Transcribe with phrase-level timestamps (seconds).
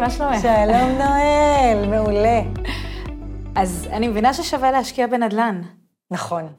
[0.00, 0.42] מה שלומך?
[0.42, 2.40] שלום נואל, מעולה.
[3.56, 5.62] אז אני מבינה ששווה להשקיע בנדל"ן,
[6.10, 6.52] נכון.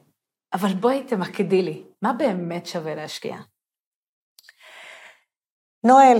[0.52, 3.36] אבל בואי תמקדי לי, מה באמת שווה להשקיע?
[5.84, 6.18] נואל,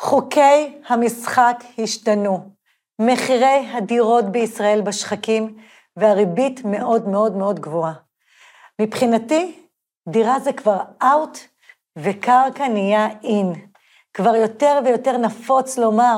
[0.00, 2.50] חוקי המשחק השתנו.
[3.00, 5.56] מחירי הדירות בישראל בשחקים,
[5.96, 7.94] והריבית מאוד מאוד מאוד גבוהה.
[8.80, 9.68] מבחינתי,
[10.08, 11.38] דירה זה כבר אאוט,
[11.98, 13.67] וקרקע נהיה אין.
[14.18, 16.16] כבר יותר ויותר נפוץ לומר,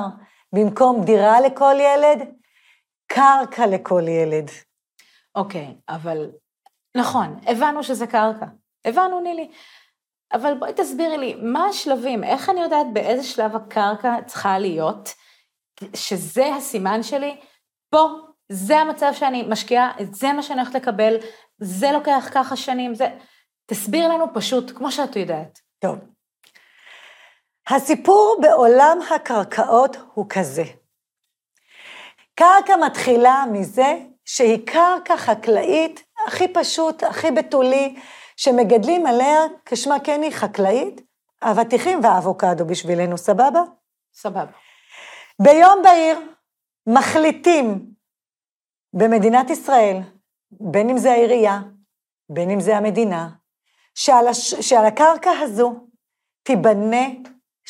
[0.55, 2.29] במקום דירה לכל ילד,
[3.13, 4.51] קרקע לכל ילד.
[5.35, 6.31] אוקיי, אבל
[6.97, 8.47] נכון, הבנו שזה קרקע.
[8.85, 9.51] הבנו, נילי.
[10.33, 12.25] אבל בואי תסבירי לי, מה השלבים?
[12.25, 15.09] איך אני יודעת באיזה שלב הקרקע צריכה להיות,
[15.95, 17.41] שזה הסימן שלי?
[17.91, 18.07] פה,
[18.53, 21.17] זה המצב שאני משקיעה, זה מה שאני הולכת לקבל,
[21.59, 23.09] זה לוקח ככה שנים, זה...
[23.67, 25.59] תסביר לנו פשוט, כמו שאת יודעת.
[25.79, 25.99] טוב.
[27.71, 30.63] הסיפור בעולם הקרקעות הוא כזה.
[32.35, 37.97] קרקע מתחילה מזה שהיא קרקע חקלאית הכי פשוט, הכי בתולי,
[38.37, 41.01] שמגדלים עליה, כשמה כן היא חקלאית,
[41.43, 43.63] אבטיחים ואבוקדו בשבילנו, סבבה?
[44.15, 44.53] סבבה.
[45.43, 46.19] ביום בהיר
[46.87, 47.87] מחליטים
[48.93, 49.97] במדינת ישראל,
[50.51, 51.61] בין אם זה העירייה,
[52.29, 53.29] בין אם זה המדינה,
[53.95, 54.55] שעל, הש...
[54.55, 55.87] שעל הקרקע הזו
[56.43, 57.07] תיבנה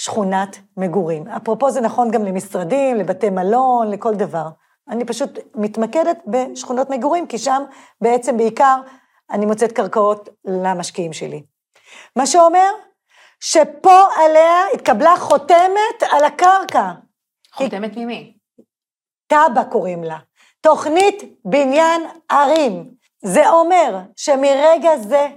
[0.00, 1.28] שכונת מגורים.
[1.28, 4.48] אפרופו זה נכון גם למשרדים, לבתי מלון, לכל דבר.
[4.88, 7.62] אני פשוט מתמקדת בשכונות מגורים, כי שם
[8.00, 8.80] בעצם בעיקר
[9.30, 11.42] אני מוצאת קרקעות למשקיעים שלי.
[12.16, 12.70] מה שאומר
[13.40, 16.92] שפה עליה התקבלה חותמת על הקרקע.
[17.52, 18.36] חותמת ממי?
[19.26, 20.18] תב"ע קוראים לה.
[20.60, 22.90] תוכנית בניין ערים.
[23.24, 25.28] זה אומר שמרגע זה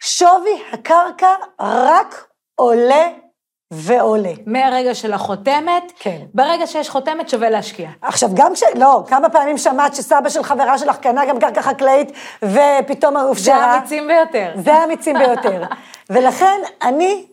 [0.00, 3.21] שווי הקרקע רק עולה
[3.72, 4.32] ועולה.
[4.46, 6.18] מהרגע של החותמת, כן.
[6.34, 7.88] ברגע שיש חותמת שווה להשקיע.
[8.02, 8.62] עכשיו, גם כש...
[8.74, 12.12] לא, כמה פעמים שמעת שסבא של חברה שלך קנה גם קרקע חקלאית,
[12.42, 13.56] ופתאום זה הופשרה?
[13.56, 14.52] האמיצים ביותר.
[14.56, 15.62] זה האמיצים ביותר.
[16.10, 17.24] ולכן אני,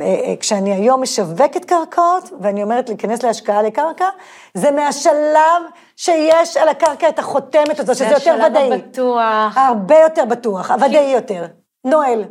[0.00, 4.08] אה, כשאני היום משווקת קרקעות, ואני אומרת להיכנס להשקעה לקרקע,
[4.54, 5.62] זה מהשלב
[5.96, 8.68] שיש על הקרקע את החותמת הזאת, שזה יותר ודאי.
[8.68, 9.56] זה השלב הבטוח.
[9.56, 11.44] הרבה יותר בטוח, הוודאי יותר.
[11.84, 12.24] נואל,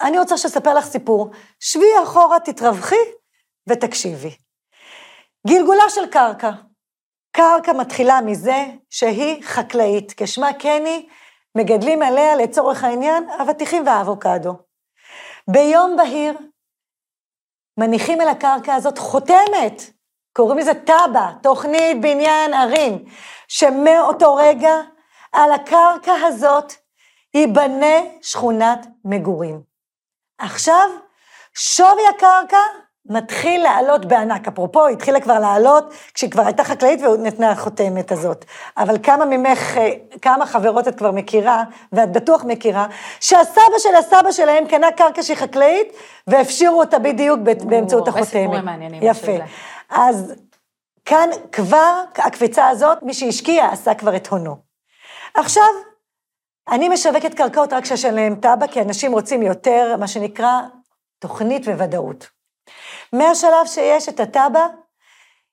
[0.00, 1.30] אני רוצה שספר לך סיפור.
[1.60, 3.04] שבי אחורה, תתרווחי
[3.68, 4.36] ותקשיבי.
[5.46, 6.50] גלגולה של קרקע.
[7.32, 11.08] קרקע מתחילה מזה שהיא חקלאית, כשמה כן היא,
[11.54, 14.52] מגדלים עליה לצורך העניין אבטיחים ואבוקדו.
[15.50, 16.38] ביום בהיר
[17.78, 19.82] מניחים על הקרקע הזאת חותמת,
[20.32, 23.04] קוראים לזה תב"ע, תוכנית בניין ערים,
[23.48, 24.74] שמאותו רגע
[25.32, 26.72] על הקרקע הזאת
[27.34, 29.67] ייבנה שכונת מגורים.
[30.38, 30.90] עכשיו,
[31.54, 32.58] שווי הקרקע
[33.08, 34.48] מתחיל לעלות בענק.
[34.48, 38.44] אפרופו, היא התחילה כבר לעלות כשהיא כבר הייתה חקלאית ונתנה החותמת הזאת.
[38.76, 39.90] אבל כמה ממך, אה,
[40.22, 42.86] כמה חברות את כבר מכירה, ואת בטוח מכירה,
[43.20, 45.92] שהסבא של הסבא שלהם קנה קרקע שהיא חקלאית,
[46.26, 48.42] והפשירו אותה בדיוק באמצעות הרבה החותמת.
[48.42, 49.32] סיפורים מעניינים יפה.
[49.90, 50.34] אז
[51.04, 54.56] כאן כבר, הקפיצה הזאת, מי שהשקיע עשה כבר את הונו.
[55.34, 55.68] עכשיו,
[56.70, 60.60] אני משווקת קרקעות רק כשיש עליהן תב"ע, כי אנשים רוצים יותר, מה שנקרא,
[61.18, 62.28] תוכנית וודאות.
[63.12, 64.66] מהשלב שיש את התב"ע,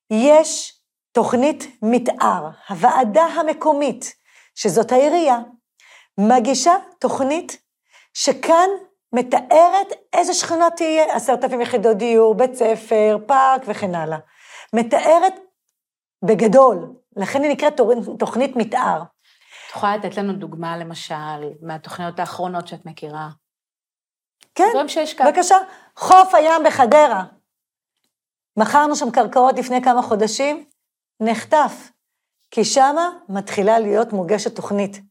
[0.09, 0.79] יש
[1.11, 2.49] תוכנית מתאר.
[2.69, 4.15] הוועדה המקומית,
[4.55, 5.39] שזאת העירייה,
[6.17, 7.57] מגישה תוכנית
[8.13, 8.69] שכאן
[9.13, 14.17] מתארת איזה שכונה תהיה, עשרת אלפים יחידות דיור, בית ספר, פארק וכן הלאה.
[14.73, 15.33] מתארת
[16.25, 17.81] בגדול, לכן היא נקראת
[18.19, 19.01] תוכנית מתאר.
[19.75, 21.15] יכולה לתת לנו דוגמה, למשל,
[21.61, 23.29] מהתוכניות האחרונות שאת מכירה?
[24.55, 24.63] כן.
[25.25, 25.57] בבקשה.
[25.95, 27.23] חוף הים בחדרה.
[28.57, 30.65] מכרנו שם קרקעות לפני כמה חודשים,
[31.19, 31.91] נחטף,
[32.51, 35.01] כי שמה מתחילה להיות מוגשת תוכנית.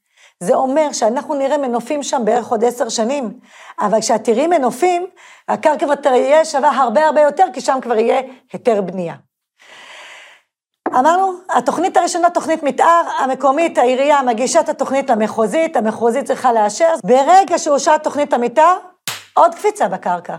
[0.41, 3.41] זה אומר שאנחנו נראה מנופים שם בערך עוד עשר שנים,
[3.81, 5.07] אבל כשאת תראי מנופים,
[5.49, 8.22] הקרקע כבר תהיה שווה הרבה הרבה יותר, כי שם כבר יהיה
[8.53, 9.15] היתר בנייה.
[10.99, 17.59] אמרנו, התוכנית הראשונה, תוכנית מתאר, המקומית, העירייה מגישה את התוכנית למחוזית, המחוזית צריכה לאשר, ברגע
[17.59, 18.77] שאושרה תוכנית המתאר,
[19.35, 20.37] עוד קפיצה בקרקע.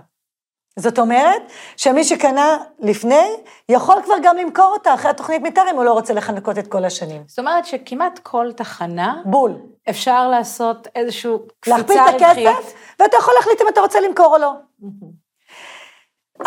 [0.79, 1.41] זאת אומרת,
[1.77, 3.27] שמי שקנה לפני,
[3.69, 6.85] יכול כבר גם למכור אותה אחרי התוכנית מתאר, אם הוא לא רוצה לחנקות את כל
[6.85, 7.23] השנים.
[7.27, 9.57] זאת אומרת שכמעט כל תחנה, בול.
[9.89, 12.47] אפשר לעשות איזשהו להכפיל קפיצה את רווחית.
[12.47, 14.51] הכסף, ואתה יכול להחליט אם אתה רוצה למכור או לא.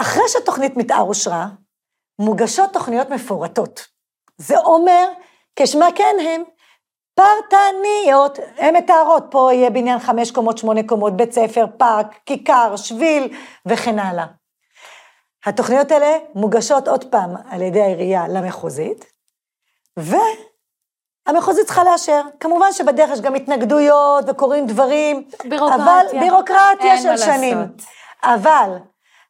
[0.01, 1.47] אחרי שתוכנית מתאר אושרה,
[2.19, 3.98] מוגשות תוכניות מפורטות.
[4.39, 5.09] זה אומר,
[5.57, 6.43] כשמה כן הם,
[7.15, 13.37] פרטניות, הן מתארות, פה יהיה בניין חמש קומות, שמונה קומות, בית ספר, פארק, כיכר, שביל
[13.67, 14.27] וכן הלאה.
[15.47, 19.05] התוכניות האלה מוגשות עוד פעם על ידי העירייה למחוזית,
[19.97, 22.23] והמחוזית צריכה לאשר.
[22.41, 25.85] כמובן שבדרך יש גם התנגדויות וקורים דברים, בירוקרטיה.
[25.85, 27.59] אבל בירוקרטיה של שנים.
[27.59, 27.83] לעשות.
[28.23, 28.77] אבל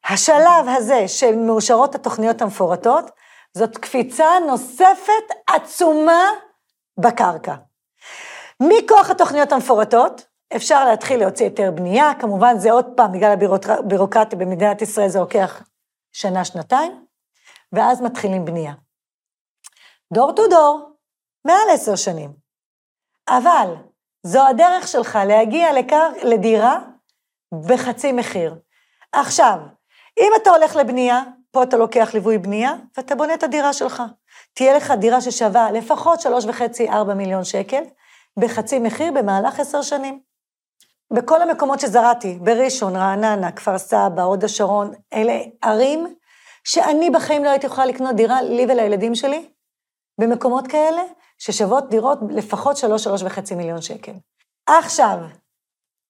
[0.09, 3.11] השלב הזה שמאושרות התוכניות המפורטות,
[3.57, 6.23] זאת קפיצה נוספת עצומה
[6.99, 7.55] בקרקע.
[8.61, 10.25] מכוח התוכניות המפורטות,
[10.55, 13.31] אפשר להתחיל להוציא היתר בנייה, כמובן זה עוד פעם, בגלל
[13.79, 15.63] הבירוקרטיה במדינת ישראל זה לוקח
[16.11, 17.05] שנה, שנתיים,
[17.73, 18.73] ואז מתחילים בנייה.
[20.13, 20.91] דור טו דור,
[21.45, 22.33] מעל עשר שנים.
[23.29, 23.75] אבל
[24.23, 26.09] זו הדרך שלך להגיע לקר...
[26.23, 26.79] לדירה
[27.67, 28.55] בחצי מחיר.
[29.11, 29.59] עכשיו,
[30.19, 34.03] אם אתה הולך לבנייה, פה אתה לוקח ליווי בנייה, ואתה בונה את הדירה שלך.
[34.53, 37.83] תהיה לך דירה ששווה לפחות שלוש וחצי, ארבע מיליון שקל,
[38.39, 40.19] בחצי מחיר במהלך עשר שנים.
[41.13, 46.15] בכל המקומות שזרעתי, בראשון, רעננה, כפר סבא, הוד השרון, אלה ערים
[46.63, 49.49] שאני בחיים לא הייתי יכולה לקנות דירה, לי ולילדים שלי,
[50.19, 51.01] במקומות כאלה,
[51.37, 54.11] ששוות דירות לפחות שלוש, שלוש וחצי מיליון שקל.
[54.67, 55.17] עכשיו,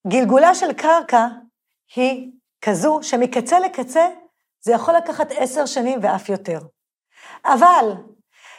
[0.08, 1.28] גלגולה של קרקע
[1.96, 2.32] היא
[2.62, 4.08] כזו שמקצה לקצה
[4.62, 6.60] זה יכול לקחת עשר שנים ואף יותר.
[7.46, 7.94] אבל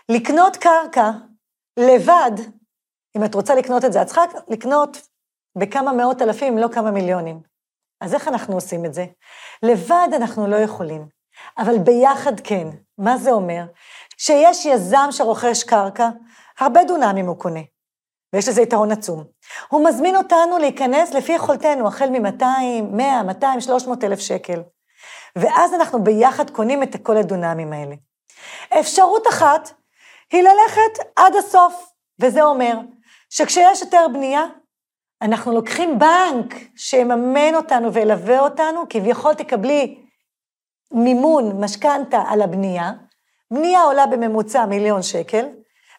[0.09, 1.11] לקנות קרקע
[1.77, 2.33] לבד,
[3.17, 5.09] אם את רוצה לקנות את זה, את צריכה לקנות
[5.59, 7.41] בכמה מאות אלפים, לא כמה מיליונים.
[8.01, 9.07] אז איך אנחנו עושים את זה?
[9.63, 11.09] לבד אנחנו לא יכולים,
[11.59, 12.69] אבל ביחד כן.
[12.99, 13.65] מה זה אומר?
[14.19, 16.09] שיש יזם שרוכש קרקע,
[16.59, 17.61] הרבה דונמים הוא קונה,
[18.33, 19.25] ויש לזה יתרון עצום.
[19.69, 22.45] הוא מזמין אותנו להיכנס לפי יכולתנו, החל מ-200,
[22.93, 24.63] 100, 200, 300 אלף שקל.
[25.37, 27.95] ואז אנחנו ביחד קונים את כל הדונמים האלה.
[28.81, 29.71] אפשרות אחת
[30.33, 32.75] היא ללכת עד הסוף, וזה אומר
[33.31, 34.45] שכשיש היתר בנייה,
[35.23, 40.05] אנחנו לוקחים בנק שיממן אותנו וילווה אותנו, כביכול תקבלי
[40.93, 42.93] מימון, משכנתה על הבנייה,
[43.51, 45.47] בנייה עולה בממוצע מיליון שקל,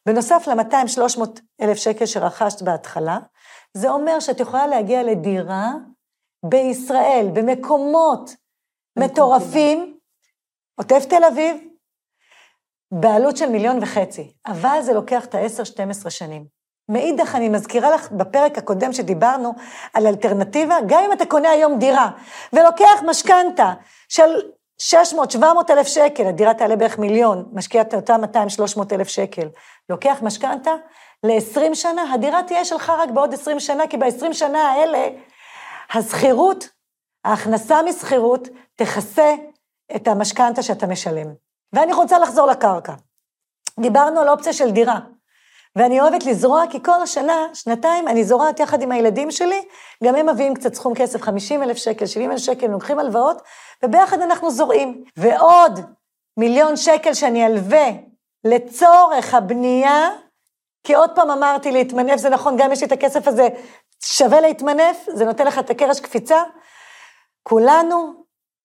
[0.06, 1.22] בנוסף ל-200-300
[1.62, 3.20] אלף שקל שרכשת בהתחלה,
[3.74, 5.72] זה אומר שאת יכולה להגיע לדירה
[6.46, 8.36] בישראל, במקומות
[9.00, 9.98] מטורפים,
[10.76, 11.58] עוטף תל אביב,
[12.92, 16.46] בעלות של מיליון וחצי, אבל זה לוקח את ה-10-12 שנים.
[16.90, 19.54] מאידך, אני מזכירה לך בפרק הקודם שדיברנו
[19.94, 22.10] על אלטרנטיבה, גם אם אתה קונה היום דירה
[22.54, 23.74] ולוקח משכנתה
[24.10, 24.30] של
[24.82, 28.22] 600-700 אלף שקל, הדירה תעלה בערך מיליון, משקיע את אותם
[28.78, 29.48] 200-300 אלף שקל,
[29.90, 30.72] לוקח משכנתה
[31.24, 35.08] ל-20 שנה, הדירה תהיה שלך רק בעוד 20 שנה, כי ב-20 שנה האלה,
[35.94, 36.70] השכירות,
[37.26, 39.36] ההכנסה משכירות, תכסה
[39.96, 41.28] את המשכנתה שאתה משלם.
[41.74, 42.94] ואני רוצה לחזור לקרקע.
[43.80, 45.00] דיברנו על אופציה של דירה.
[45.76, 49.66] ואני אוהבת לזרוע, כי כל השנה, שנתיים, אני זורעת יחד עם הילדים שלי,
[50.04, 53.42] גם הם מביאים קצת סכום כסף, 50 אלף שקל, 70 אלף שקל, לוקחים הלוואות,
[53.84, 55.04] וביחד אנחנו זורעים.
[55.18, 55.80] ועוד
[56.38, 57.88] מיליון שקל שאני אלווה
[58.44, 60.10] לצורך הבנייה,
[60.84, 63.48] כי עוד פעם אמרתי להתמנף, זה נכון, גם יש לי את הכסף הזה,
[64.04, 66.44] שווה להתמנף, זה נותן לך את הקרש קפיצה.
[67.44, 68.14] כולנו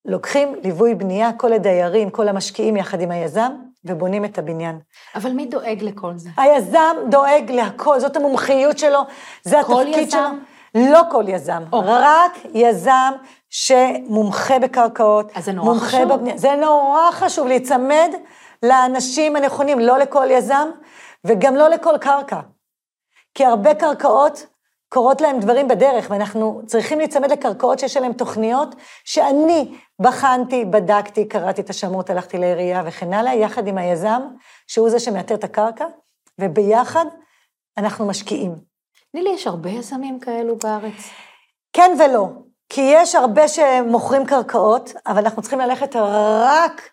[0.05, 3.53] לוקחים ליווי בנייה, כל הדיירים, כל המשקיעים יחד עם היזם,
[3.85, 4.79] ובונים את הבניין.
[5.15, 6.31] אבל מי דואג לכל זה?
[6.37, 9.01] היזם דואג להכל, זאת המומחיות שלו,
[9.43, 10.09] זה התפקיד יזם?
[10.75, 10.83] שלו.
[10.93, 11.83] לא כל יזם, או.
[11.85, 13.13] רק יזם
[13.51, 16.13] שמומחה בקרקעות, אז זה נורא מומחה חשוב.
[16.13, 16.37] בבנייה.
[16.39, 18.11] זה נורא חשוב להיצמד
[18.63, 20.69] לאנשים הנכונים, לא לכל יזם
[21.25, 22.41] וגם לא לכל קרקע.
[23.35, 24.47] כי הרבה קרקעות
[24.89, 28.75] קורות להם דברים בדרך, ואנחנו צריכים להיצמד לקרקעות שיש עליהן תוכניות
[29.05, 34.23] שאני בחנתי, בדקתי, קראתי את השמות, הלכתי לעירייה וכן הלאה, יחד עם היזם,
[34.67, 35.87] שהוא זה שמאתר את הקרקע,
[36.41, 37.05] וביחד
[37.79, 38.55] אנחנו משקיעים.
[39.15, 41.11] נילי, יש הרבה יזמים כאלו בארץ.
[41.73, 42.29] כן ולא,
[42.69, 46.91] כי יש הרבה שמוכרים קרקעות, אבל אנחנו צריכים ללכת רק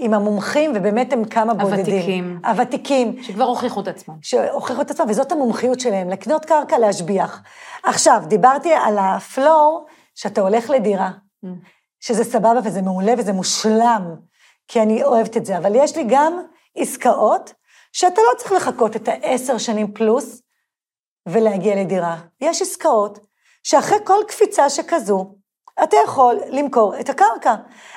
[0.00, 1.78] עם המומחים, ובאמת הם כמה בודדים.
[1.78, 2.40] הוותיקים.
[2.44, 3.22] הוותיקים.
[3.22, 4.14] שכבר הוכיחו את עצמם.
[4.22, 7.42] שהוכיחו את עצמם, וזאת המומחיות שלהם, לקנות קרקע, להשביח.
[7.84, 11.10] עכשיו, דיברתי על הפלואו, שאתה הולך לדירה,
[11.44, 11.48] Mm.
[12.00, 14.14] שזה סבבה וזה מעולה וזה מושלם,
[14.68, 16.42] כי אני אוהבת את זה, אבל יש לי גם
[16.76, 17.52] עסקאות
[17.92, 20.42] שאתה לא צריך לחכות את העשר שנים פלוס
[21.28, 22.16] ולהגיע לדירה.
[22.40, 23.18] יש עסקאות
[23.62, 25.34] שאחרי כל קפיצה שכזו,
[25.82, 27.54] אתה יכול למכור את הקרקע.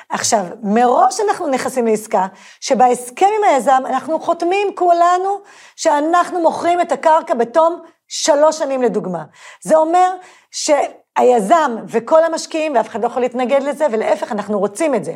[0.08, 2.26] עכשיו, מראש אנחנו נכנסים לעסקה,
[2.60, 5.38] שבהסכם עם היזם אנחנו חותמים כולנו
[5.76, 9.24] שאנחנו מוכרים את הקרקע בתום שלוש שנים לדוגמה.
[9.62, 10.10] זה אומר
[10.50, 15.14] שהיזם וכל המשקיעים, ואף אחד לא יכול להתנגד לזה, ולהפך, אנחנו רוצים את זה.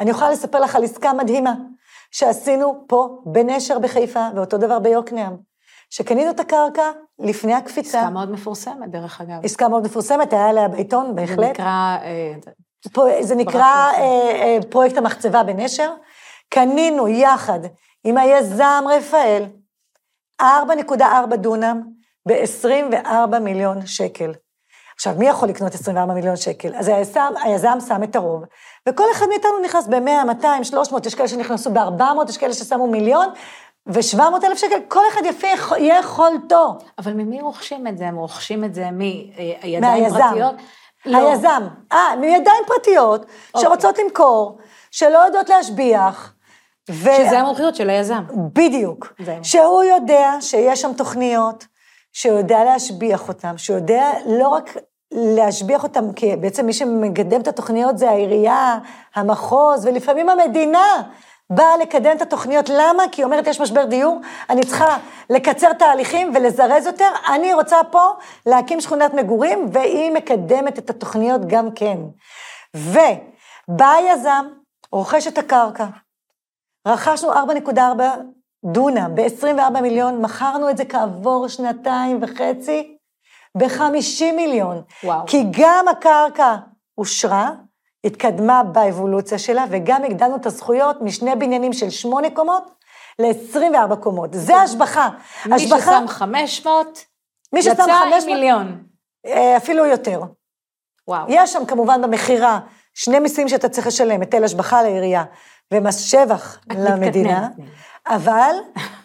[0.00, 1.52] אני יכולה לספר לך על עסקה מדהימה
[2.10, 5.36] שעשינו פה בנשר בחיפה, ואותו דבר ביוקנעם,
[5.90, 7.98] שקנינו את הקרקע לפני הקפיצה.
[7.98, 9.44] עסקה מאוד מפורסמת, דרך אגב.
[9.44, 11.50] עסקה מאוד מפורסמת, היה עליה בעיתון, זה בהחלט.
[11.50, 15.90] נקרא אה, זה נקרא אה, אה, פרויקט המחצבה בנשר.
[16.48, 17.60] קנינו יחד
[18.04, 19.46] עם היזם רפאל
[20.42, 21.82] 4.4 דונם
[22.28, 24.32] ב-24 מיליון שקל.
[24.94, 26.74] עכשיו, מי יכול לקנות 24 מיליון שקל?
[26.76, 28.44] אז היזם, היזם שם את הרוב,
[28.88, 33.28] וכל אחד מאיתנו נכנס ב-100, 200, 300, יש כאלה שנכנסו ב-400, יש כאלה ששמו מיליון,
[33.86, 35.46] ו-700 אלף שקל, כל אחד יפה
[35.78, 36.78] יכולתו.
[36.98, 38.08] אבל ממי רוכשים את זה?
[38.08, 40.18] הם רוכשים את זה מידיים מהיזם.
[40.18, 40.54] פרטיות?
[41.06, 41.18] לא.
[41.18, 41.62] היזם.
[41.92, 43.62] אה, מידיים פרטיות, אוקיי.
[43.68, 44.58] שרוצות למכור,
[44.90, 46.34] שלא יודעות להשביח.
[46.90, 47.08] ו...
[47.16, 48.22] שזה המומחיות של היזם.
[48.52, 49.14] בדיוק.
[49.42, 51.66] שהוא יודע שיש שם תוכניות,
[52.12, 54.76] שהוא יודע להשביח אותן, שהוא יודע לא רק
[55.12, 58.78] להשביח אותן, כי בעצם מי שמקדם את התוכניות זה העירייה,
[59.14, 61.02] המחוז, ולפעמים המדינה
[61.50, 62.68] באה לקדם את התוכניות.
[62.68, 63.02] למה?
[63.12, 64.20] כי היא אומרת, יש משבר דיור,
[64.50, 64.96] אני צריכה
[65.30, 68.10] לקצר תהליכים ולזרז יותר, אני רוצה פה
[68.46, 71.98] להקים שכונת מגורים, והיא מקדמת את התוכניות גם כן.
[72.74, 74.46] ובא היזם,
[74.92, 75.86] רוכש את הקרקע,
[76.88, 77.78] רכשנו 4.4
[78.64, 82.96] דונם ב-24 מיליון, מכרנו את זה כעבור שנתיים וחצי
[83.58, 84.82] ב-50 מיליון.
[85.04, 85.26] וואו.
[85.26, 86.56] כי גם הקרקע
[86.98, 87.50] אושרה,
[88.04, 92.74] התקדמה באבולוציה שלה, וגם הגדלנו את הזכויות משני בניינים של שמונה קומות
[93.18, 94.30] ל-24 קומות.
[94.32, 95.08] זה השבחה.
[95.46, 97.04] מי ששם 500,
[97.52, 98.82] מי ששם יצא 500, עם מיליון.
[99.26, 100.20] אה, אפילו יותר.
[101.08, 101.26] וואו.
[101.28, 102.60] יש שם כמובן במכירה
[102.94, 105.24] שני מיסים שאתה צריך לשלם, היטל השבחה לעירייה
[105.72, 107.48] ומס שבח למדינה.
[108.06, 108.54] אבל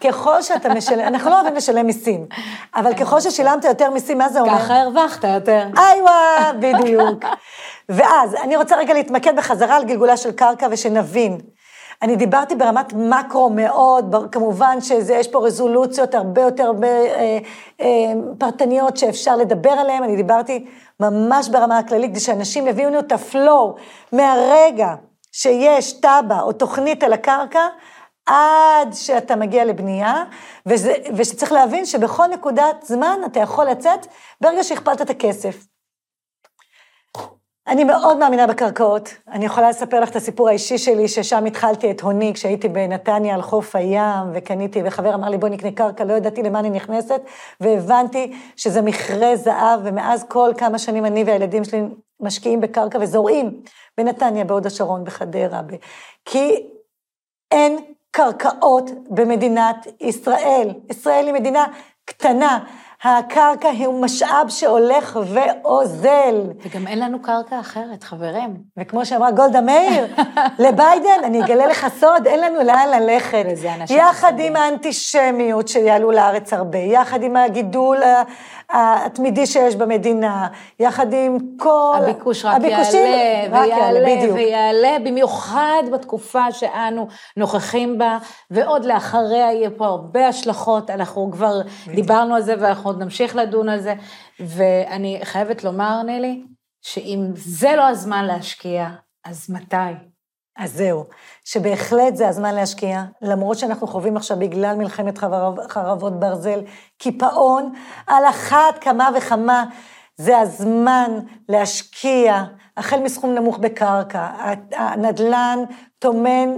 [0.00, 2.26] ככל שאתה משלם, אנחנו לא אוהבים לשלם מיסים,
[2.74, 4.58] אבל ככל ששילמת יותר מיסים, מה זה אומר?
[4.58, 5.66] ככה הרווחת יותר.
[5.76, 7.24] איווה, בדיוק.
[7.90, 11.38] ואז, אני רוצה רגע להתמקד בחזרה על גלגולה של קרקע ושנבין.
[12.02, 17.38] אני דיברתי ברמת מקרו מאוד, כמובן שיש פה רזולוציות הרבה יותר הרבה, אה,
[17.80, 17.86] אה,
[18.38, 20.66] פרטניות שאפשר לדבר עליהן, אני דיברתי
[21.00, 23.74] ממש ברמה הכללית, כדי שאנשים יבינו את הפלואו
[24.12, 24.94] מהרגע
[25.32, 27.66] שיש תב"ע או תוכנית על הקרקע,
[28.26, 30.24] עד שאתה מגיע לבנייה,
[30.66, 34.06] וזה, ושצריך להבין שבכל נקודת זמן אתה יכול לצאת
[34.40, 35.56] ברגע שהכפלת את הכסף.
[37.66, 39.14] אני מאוד מאמינה בקרקעות.
[39.28, 43.42] אני יכולה לספר לך את הסיפור האישי שלי, ששם התחלתי את הוני כשהייתי בנתניה על
[43.42, 47.20] חוף הים, וקניתי, וחבר אמר לי, בוא נקנה קרקע, לא ידעתי למה אני נכנסת,
[47.60, 51.82] והבנתי שזה מכרה זהב, ומאז כל כמה שנים אני והילדים שלי
[52.20, 53.60] משקיעים בקרקע וזורעים
[53.98, 55.74] בנתניה, בהוד השרון, בחדרה, ב...
[56.24, 56.66] כי
[57.50, 57.78] אין
[58.10, 60.74] קרקעות במדינת ישראל.
[60.90, 61.66] ישראל היא מדינה
[62.04, 62.58] קטנה.
[63.04, 66.34] הקרקע הוא משאב שהולך ואוזל.
[66.64, 68.56] וגם אין לנו קרקע אחרת, חברים.
[68.76, 70.06] וכמו שאמרה גולדה מאיר,
[70.64, 73.44] לביידן, אני אגלה לך סוד, אין לנו לאן ללכת.
[73.90, 74.32] יחד.
[74.38, 77.96] עם האנטישמיות שיעלו לארץ הרבה, יחד עם הגידול
[78.72, 80.48] התמידי שיש במדינה,
[80.80, 81.96] יחד עם כל...
[81.98, 84.36] הביקוש רק הביקושים יעלה רק ויעלה בדיוק.
[84.36, 88.18] ויעלה, במיוחד בתקופה שאנו נוכחים בה,
[88.50, 91.60] ועוד לאחריה יהיה פה הרבה השלכות, אנחנו כבר
[91.94, 93.94] דיברנו על זה ואנחנו עוד נמשיך לדון על זה,
[94.40, 96.42] ואני חייבת לומר, נילי,
[96.82, 98.88] שאם זה לא הזמן להשקיע,
[99.24, 99.92] אז מתי?
[100.58, 101.04] אז זהו,
[101.44, 106.60] שבהחלט זה הזמן להשקיע, למרות שאנחנו חווים עכשיו בגלל מלחמת חרב, חרבות ברזל,
[106.98, 107.72] קיפאון,
[108.06, 109.64] על אחת כמה וכמה,
[110.16, 111.10] זה הזמן
[111.48, 112.44] להשקיע,
[112.76, 114.28] החל מסכום נמוך בקרקע,
[114.76, 115.58] הנדל"ן
[115.98, 116.50] טומן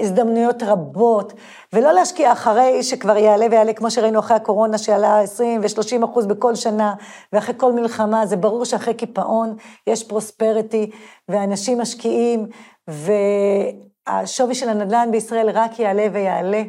[0.00, 1.32] הזדמנויות רבות,
[1.72, 6.54] ולא להשקיע אחרי שכבר יעלה ויעלה, כמו שראינו אחרי הקורונה, שעלה 20 ו-30 אחוז בכל
[6.54, 6.94] שנה,
[7.32, 10.90] ואחרי כל מלחמה, זה ברור שאחרי קיפאון יש פרוספריטי,
[11.28, 12.46] ואנשים משקיעים,
[12.88, 16.62] והשווי של הנדל"ן בישראל רק יעלה ויעלה.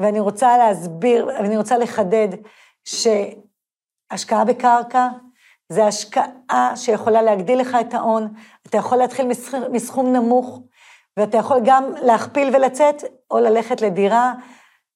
[0.00, 2.28] ואני רוצה להסביר, אני רוצה לחדד,
[2.84, 5.08] שהשקעה בקרקע
[5.68, 8.32] זה השקעה שיכולה להגדיל לך את ההון,
[8.66, 10.60] אתה יכול להתחיל מסכ- מסכום נמוך,
[11.16, 14.32] ואתה יכול גם להכפיל ולצאת, או ללכת לדירה,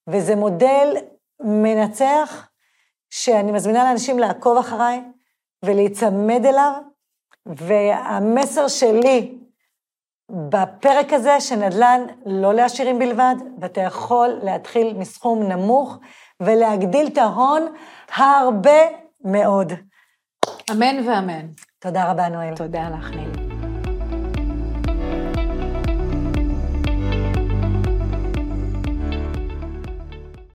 [0.09, 0.97] וזה מודל
[1.41, 2.49] מנצח,
[3.11, 5.03] שאני מזמינה לאנשים לעקוב אחריי
[5.65, 6.73] ולהיצמד אליו,
[7.47, 9.39] והמסר שלי
[10.31, 15.99] בפרק הזה, שנדל"ן לא לעשירים בלבד, ואתה יכול להתחיל מסכום נמוך
[16.41, 17.63] ולהגדיל את ההון
[18.15, 18.81] הרבה
[19.25, 19.73] מאוד.
[20.71, 21.47] אמן ואמן.
[21.79, 22.57] תודה רבה, נואל.
[22.57, 23.38] תודה לך, נילי.